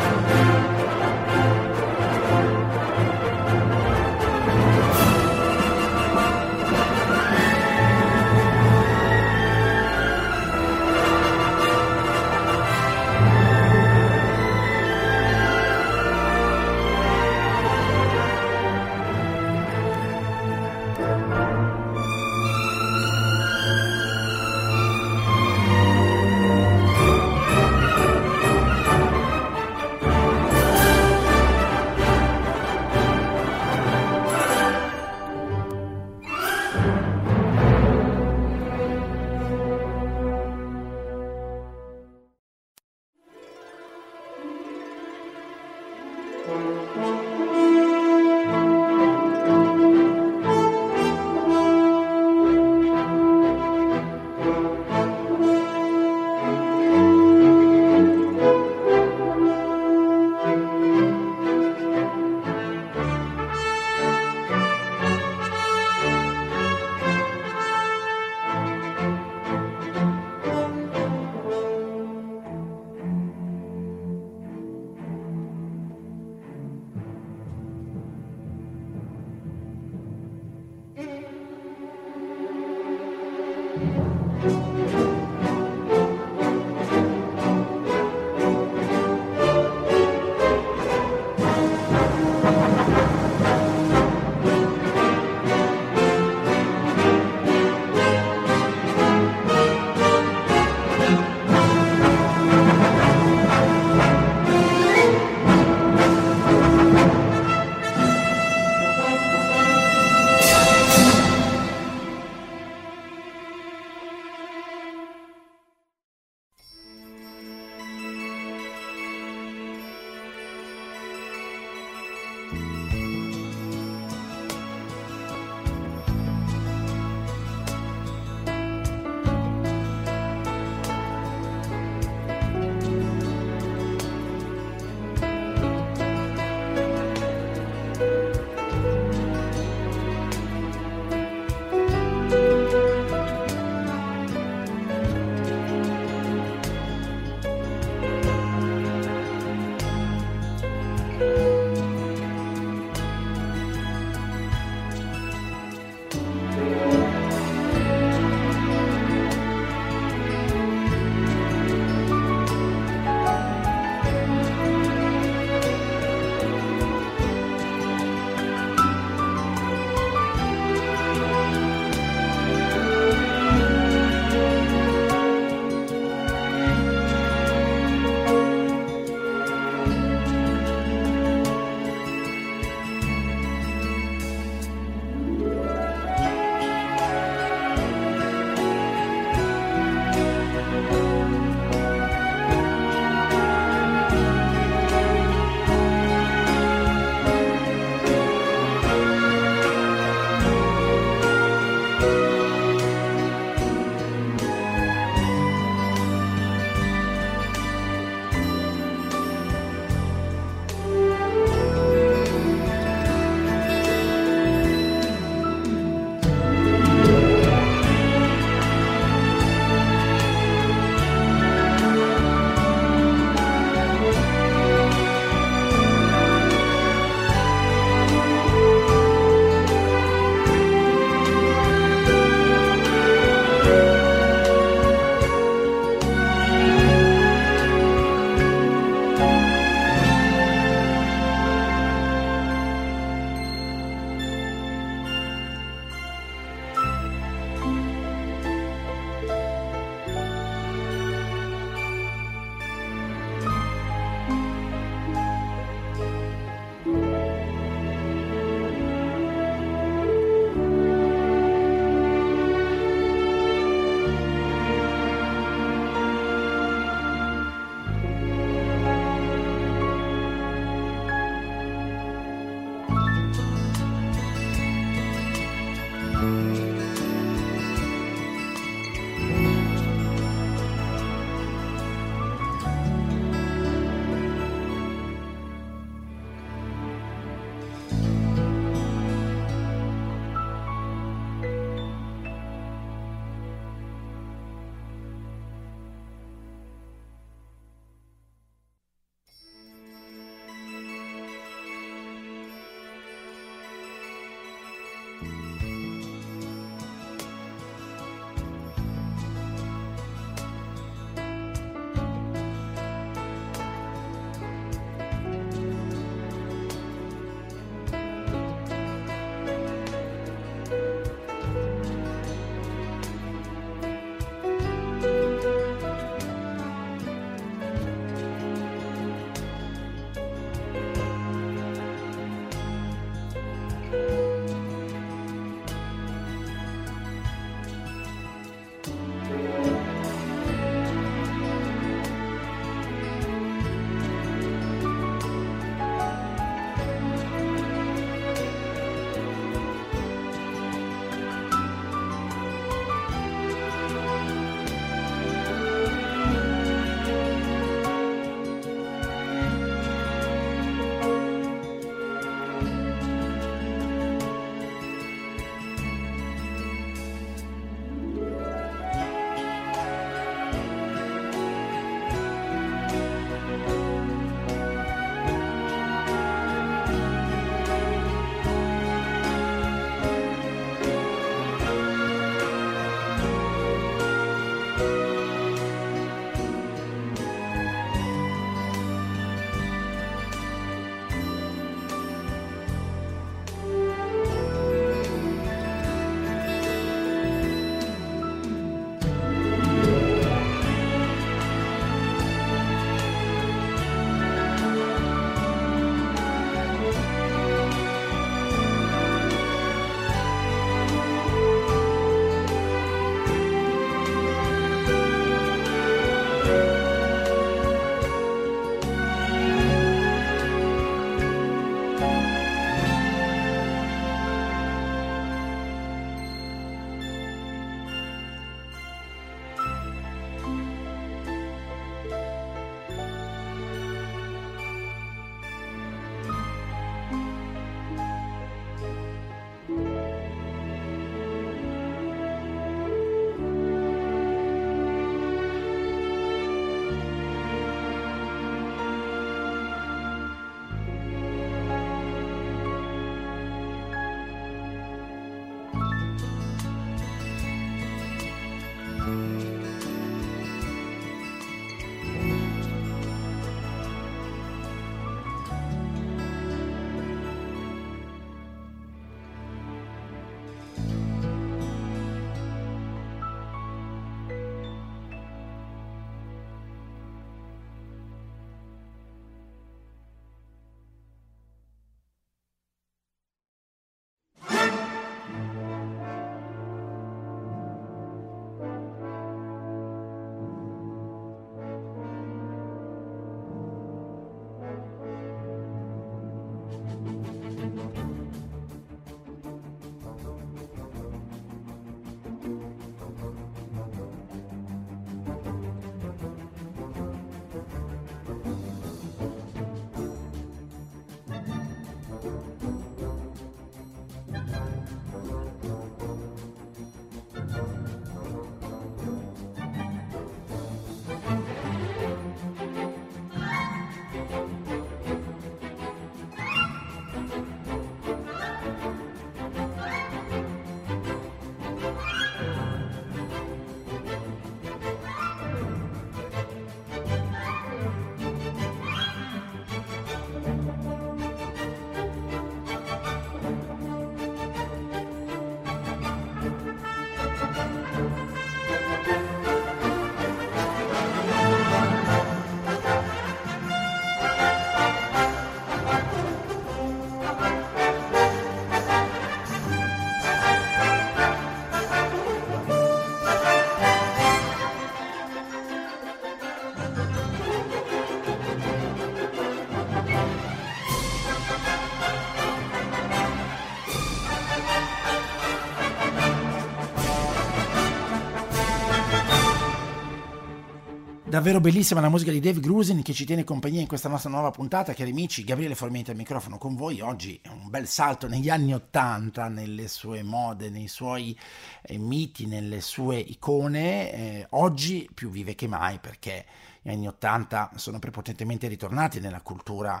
Davvero 581.34 581.58
bellissima 581.58 582.00
la 582.00 582.08
musica 582.08 582.30
di 582.30 582.38
Dave 582.38 582.60
Grusin 582.60 583.02
che 583.02 583.12
ci 583.12 583.24
tiene 583.24 583.42
compagnia 583.42 583.80
in 583.80 583.88
questa 583.88 584.08
nostra 584.08 584.30
nuova 584.30 584.52
puntata, 584.52 584.94
cari 584.94 585.10
amici. 585.10 585.42
Gabriele 585.42 585.74
Formenti 585.74 586.12
al 586.12 586.16
microfono 586.16 586.58
con 586.58 586.76
voi. 586.76 587.00
Oggi 587.00 587.40
è 587.42 587.48
un 587.48 587.70
bel 587.70 587.88
salto 587.88 588.28
negli 588.28 588.48
anni 588.48 588.72
Ottanta, 588.72 589.48
nelle 589.48 589.88
sue 589.88 590.22
mode, 590.22 590.70
nei 590.70 590.86
suoi 590.86 591.36
eh, 591.82 591.98
miti, 591.98 592.46
nelle 592.46 592.80
sue 592.80 593.16
icone. 593.16 594.12
Eh, 594.12 594.46
oggi 594.50 595.10
più 595.12 595.28
vive 595.28 595.56
che 595.56 595.66
mai 595.66 595.98
perché 595.98 596.46
gli 596.80 596.90
anni 596.90 597.08
Ottanta 597.08 597.72
sono 597.74 597.98
prepotentemente 597.98 598.68
ritornati 598.68 599.18
nella 599.18 599.40
cultura 599.40 600.00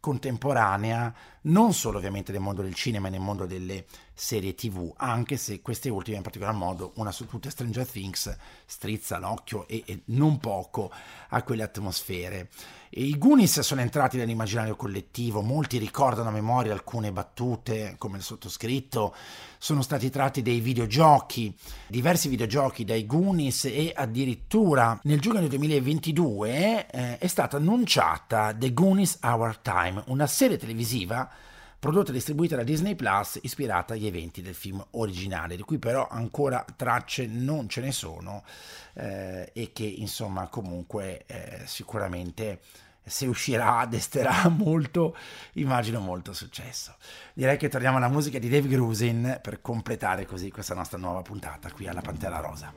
contemporanea, 0.00 1.14
non 1.44 1.72
solo 1.72 1.96
ovviamente 1.96 2.30
nel 2.30 2.42
mondo 2.42 2.60
del 2.60 2.74
cinema 2.74 3.08
e 3.08 3.10
nel 3.10 3.20
mondo 3.20 3.46
delle 3.46 3.86
serie 4.14 4.54
tv, 4.54 4.92
anche 4.96 5.36
se 5.36 5.60
queste 5.60 5.88
ultime 5.88 6.18
in 6.18 6.22
particolar 6.22 6.54
modo, 6.54 6.92
una 6.96 7.10
su 7.10 7.26
tutte 7.26 7.50
Stranger 7.50 7.86
Things, 7.86 8.34
strizza 8.64 9.18
l'occhio 9.18 9.66
e, 9.66 9.82
e 9.84 10.02
non 10.06 10.38
poco 10.38 10.90
a 11.30 11.42
quelle 11.42 11.64
atmosfere. 11.64 12.48
I 12.96 13.18
Goonies 13.18 13.58
sono 13.60 13.80
entrati 13.80 14.16
nell'immaginario 14.16 14.76
collettivo, 14.76 15.42
molti 15.42 15.78
ricordano 15.78 16.28
a 16.28 16.32
memoria 16.32 16.72
alcune 16.72 17.10
battute, 17.10 17.96
come 17.98 18.18
il 18.18 18.22
sottoscritto, 18.22 19.16
sono 19.58 19.82
stati 19.82 20.10
tratti 20.10 20.42
dei 20.42 20.60
videogiochi, 20.60 21.52
diversi 21.88 22.28
videogiochi 22.28 22.84
dai 22.84 23.04
Goonies 23.06 23.64
e 23.64 23.92
addirittura 23.94 24.96
nel 25.02 25.20
giugno 25.20 25.40
del 25.40 25.48
2022 25.48 26.86
eh, 26.86 27.18
è 27.18 27.26
stata 27.26 27.56
annunciata 27.56 28.54
The 28.54 28.72
Goonies 28.72 29.18
Our 29.22 29.58
Time, 29.58 30.04
una 30.06 30.28
serie 30.28 30.56
televisiva 30.56 31.28
prodotta 31.84 32.12
e 32.12 32.14
distribuita 32.14 32.56
da 32.56 32.62
Disney 32.62 32.94
Plus, 32.94 33.38
ispirata 33.42 33.92
agli 33.92 34.06
eventi 34.06 34.40
del 34.40 34.54
film 34.54 34.82
originale, 34.92 35.54
di 35.54 35.60
cui 35.60 35.78
però 35.78 36.08
ancora 36.08 36.64
tracce 36.76 37.26
non 37.26 37.68
ce 37.68 37.82
ne 37.82 37.92
sono 37.92 38.42
eh, 38.94 39.50
e 39.52 39.70
che 39.74 39.84
insomma 39.84 40.48
comunque 40.48 41.26
eh, 41.26 41.60
sicuramente 41.66 42.60
se 43.04 43.26
uscirà 43.26 43.84
desterà 43.90 44.48
molto, 44.48 45.14
immagino 45.56 46.00
molto 46.00 46.32
successo. 46.32 46.96
Direi 47.34 47.58
che 47.58 47.68
torniamo 47.68 47.98
alla 47.98 48.08
musica 48.08 48.38
di 48.38 48.48
Dave 48.48 48.68
Grusin 48.68 49.40
per 49.42 49.60
completare 49.60 50.24
così 50.24 50.50
questa 50.50 50.72
nostra 50.72 50.96
nuova 50.96 51.20
puntata 51.20 51.70
qui 51.70 51.86
alla 51.86 52.00
Pantera 52.00 52.38
Rosa. 52.38 52.72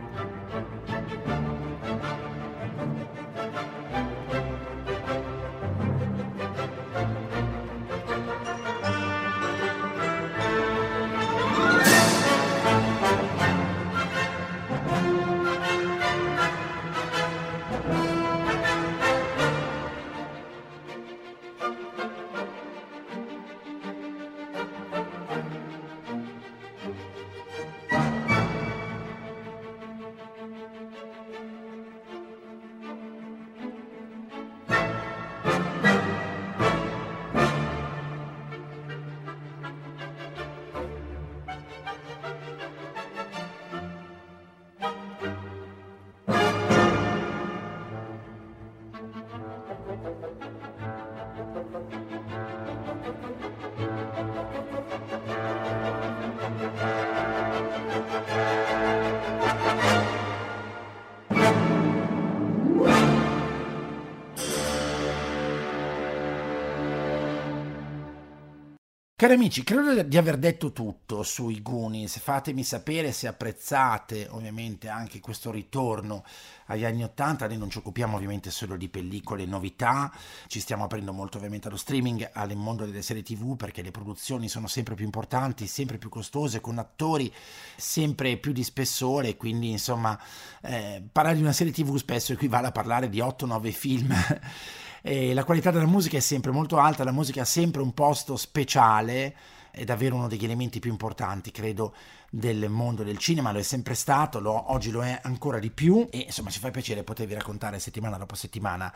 Cari 69.22 69.34
amici, 69.34 69.62
credo 69.62 70.02
di 70.02 70.16
aver 70.16 70.36
detto 70.36 70.72
tutto 70.72 71.22
sui 71.22 71.62
Goonies, 71.62 72.18
fatemi 72.18 72.64
sapere 72.64 73.12
se 73.12 73.28
apprezzate 73.28 74.26
ovviamente 74.28 74.88
anche 74.88 75.20
questo 75.20 75.52
ritorno 75.52 76.24
agli 76.66 76.84
anni 76.84 77.04
Ottanta, 77.04 77.46
noi 77.46 77.56
non 77.56 77.70
ci 77.70 77.78
occupiamo 77.78 78.16
ovviamente 78.16 78.50
solo 78.50 78.76
di 78.76 78.88
pellicole 78.88 79.46
novità, 79.46 80.12
ci 80.48 80.58
stiamo 80.58 80.82
aprendo 80.82 81.12
molto 81.12 81.36
ovviamente 81.36 81.68
allo 81.68 81.76
streaming, 81.76 82.30
al 82.32 82.56
mondo 82.56 82.84
delle 82.84 83.00
serie 83.00 83.22
tv 83.22 83.54
perché 83.54 83.80
le 83.80 83.92
produzioni 83.92 84.48
sono 84.48 84.66
sempre 84.66 84.96
più 84.96 85.04
importanti, 85.04 85.68
sempre 85.68 85.98
più 85.98 86.08
costose, 86.08 86.60
con 86.60 86.78
attori 86.78 87.32
sempre 87.76 88.38
più 88.38 88.50
di 88.50 88.64
spessore, 88.64 89.36
quindi 89.36 89.70
insomma 89.70 90.20
eh, 90.62 91.00
parlare 91.12 91.36
di 91.36 91.42
una 91.42 91.52
serie 91.52 91.72
tv 91.72 91.94
spesso 91.94 92.32
equivale 92.32 92.66
a 92.66 92.72
parlare 92.72 93.08
di 93.08 93.20
8-9 93.20 93.70
film 93.70 94.12
E 95.02 95.34
la 95.34 95.42
qualità 95.42 95.72
della 95.72 95.86
musica 95.86 96.16
è 96.16 96.20
sempre 96.20 96.52
molto 96.52 96.78
alta, 96.78 97.02
la 97.02 97.10
musica 97.10 97.42
ha 97.42 97.44
sempre 97.44 97.82
un 97.82 97.92
posto 97.92 98.36
speciale, 98.36 99.34
è 99.72 99.82
davvero 99.82 100.14
uno 100.14 100.28
degli 100.28 100.44
elementi 100.44 100.78
più 100.78 100.92
importanti, 100.92 101.50
credo, 101.50 101.92
del 102.30 102.68
mondo 102.68 103.02
del 103.02 103.18
cinema, 103.18 103.50
lo 103.50 103.58
è 103.58 103.62
sempre 103.62 103.94
stato, 103.94 104.38
lo, 104.38 104.72
oggi 104.72 104.90
lo 104.90 105.02
è 105.02 105.18
ancora 105.24 105.58
di 105.58 105.70
più 105.70 106.06
e 106.10 106.18
insomma 106.18 106.50
ci 106.50 106.60
fa 106.60 106.70
piacere 106.70 107.02
potervi 107.02 107.34
raccontare 107.34 107.80
settimana 107.80 108.16
dopo 108.16 108.36
settimana 108.36 108.94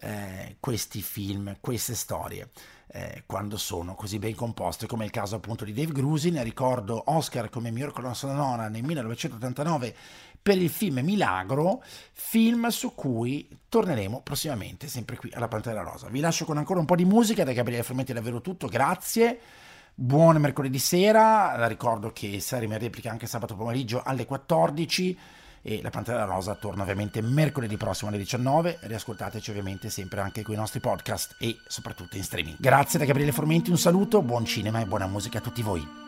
eh, 0.00 0.56
questi 0.60 1.02
film, 1.02 1.56
queste 1.60 1.94
storie. 1.94 2.50
Eh, 2.90 3.24
quando 3.26 3.58
sono 3.58 3.94
così 3.94 4.18
ben 4.18 4.34
composte, 4.34 4.86
come 4.86 5.04
il 5.04 5.10
caso 5.10 5.36
appunto 5.36 5.64
di 5.64 5.72
Dave 5.72 5.92
Grusin. 5.92 6.42
Ricordo 6.42 7.02
Oscar 7.06 7.50
come 7.50 7.70
miglior 7.70 7.92
colonna 7.92 8.14
sonora 8.14 8.68
nel 8.68 8.82
1989 8.82 9.94
per 10.40 10.56
il 10.56 10.70
film 10.70 11.00
Milagro, 11.00 11.82
film 12.12 12.68
su 12.68 12.94
cui 12.94 13.48
torneremo 13.68 14.22
prossimamente, 14.22 14.88
sempre 14.88 15.16
qui 15.16 15.30
alla 15.34 15.48
Pantera 15.48 15.82
Rosa. 15.82 16.08
Vi 16.08 16.20
lascio 16.20 16.46
con 16.46 16.56
ancora 16.56 16.80
un 16.80 16.86
po' 16.86 16.96
di 16.96 17.04
musica, 17.04 17.44
da 17.44 17.52
Gabriele 17.52 17.82
Fermetti 17.82 18.12
è 18.12 18.14
davvero 18.14 18.40
tutto, 18.40 18.66
grazie. 18.66 19.38
Buon 19.94 20.36
mercoledì 20.36 20.78
sera, 20.78 21.56
la 21.56 21.66
ricordo 21.66 22.12
che 22.12 22.40
saremo 22.40 22.74
in 22.74 22.78
replica 22.78 23.10
anche 23.10 23.26
sabato 23.26 23.56
pomeriggio 23.56 24.00
alle 24.02 24.24
14 24.24 25.18
e 25.62 25.80
la 25.82 25.90
Pantera 25.90 26.24
Rosa 26.24 26.54
torna 26.54 26.82
ovviamente 26.82 27.20
mercoledì 27.20 27.76
prossimo 27.76 28.10
alle 28.10 28.18
19. 28.18 28.78
Riascoltateci 28.80 29.50
ovviamente 29.50 29.90
sempre 29.90 30.20
anche 30.20 30.42
con 30.42 30.54
i 30.54 30.58
nostri 30.58 30.80
podcast 30.80 31.36
e 31.38 31.58
soprattutto 31.66 32.16
in 32.16 32.24
streaming. 32.24 32.56
Grazie 32.58 32.98
da 32.98 33.04
Gabriele 33.04 33.32
Formenti, 33.32 33.70
un 33.70 33.78
saluto, 33.78 34.22
buon 34.22 34.44
cinema 34.44 34.80
e 34.80 34.86
buona 34.86 35.06
musica 35.06 35.38
a 35.38 35.42
tutti 35.42 35.62
voi. 35.62 36.07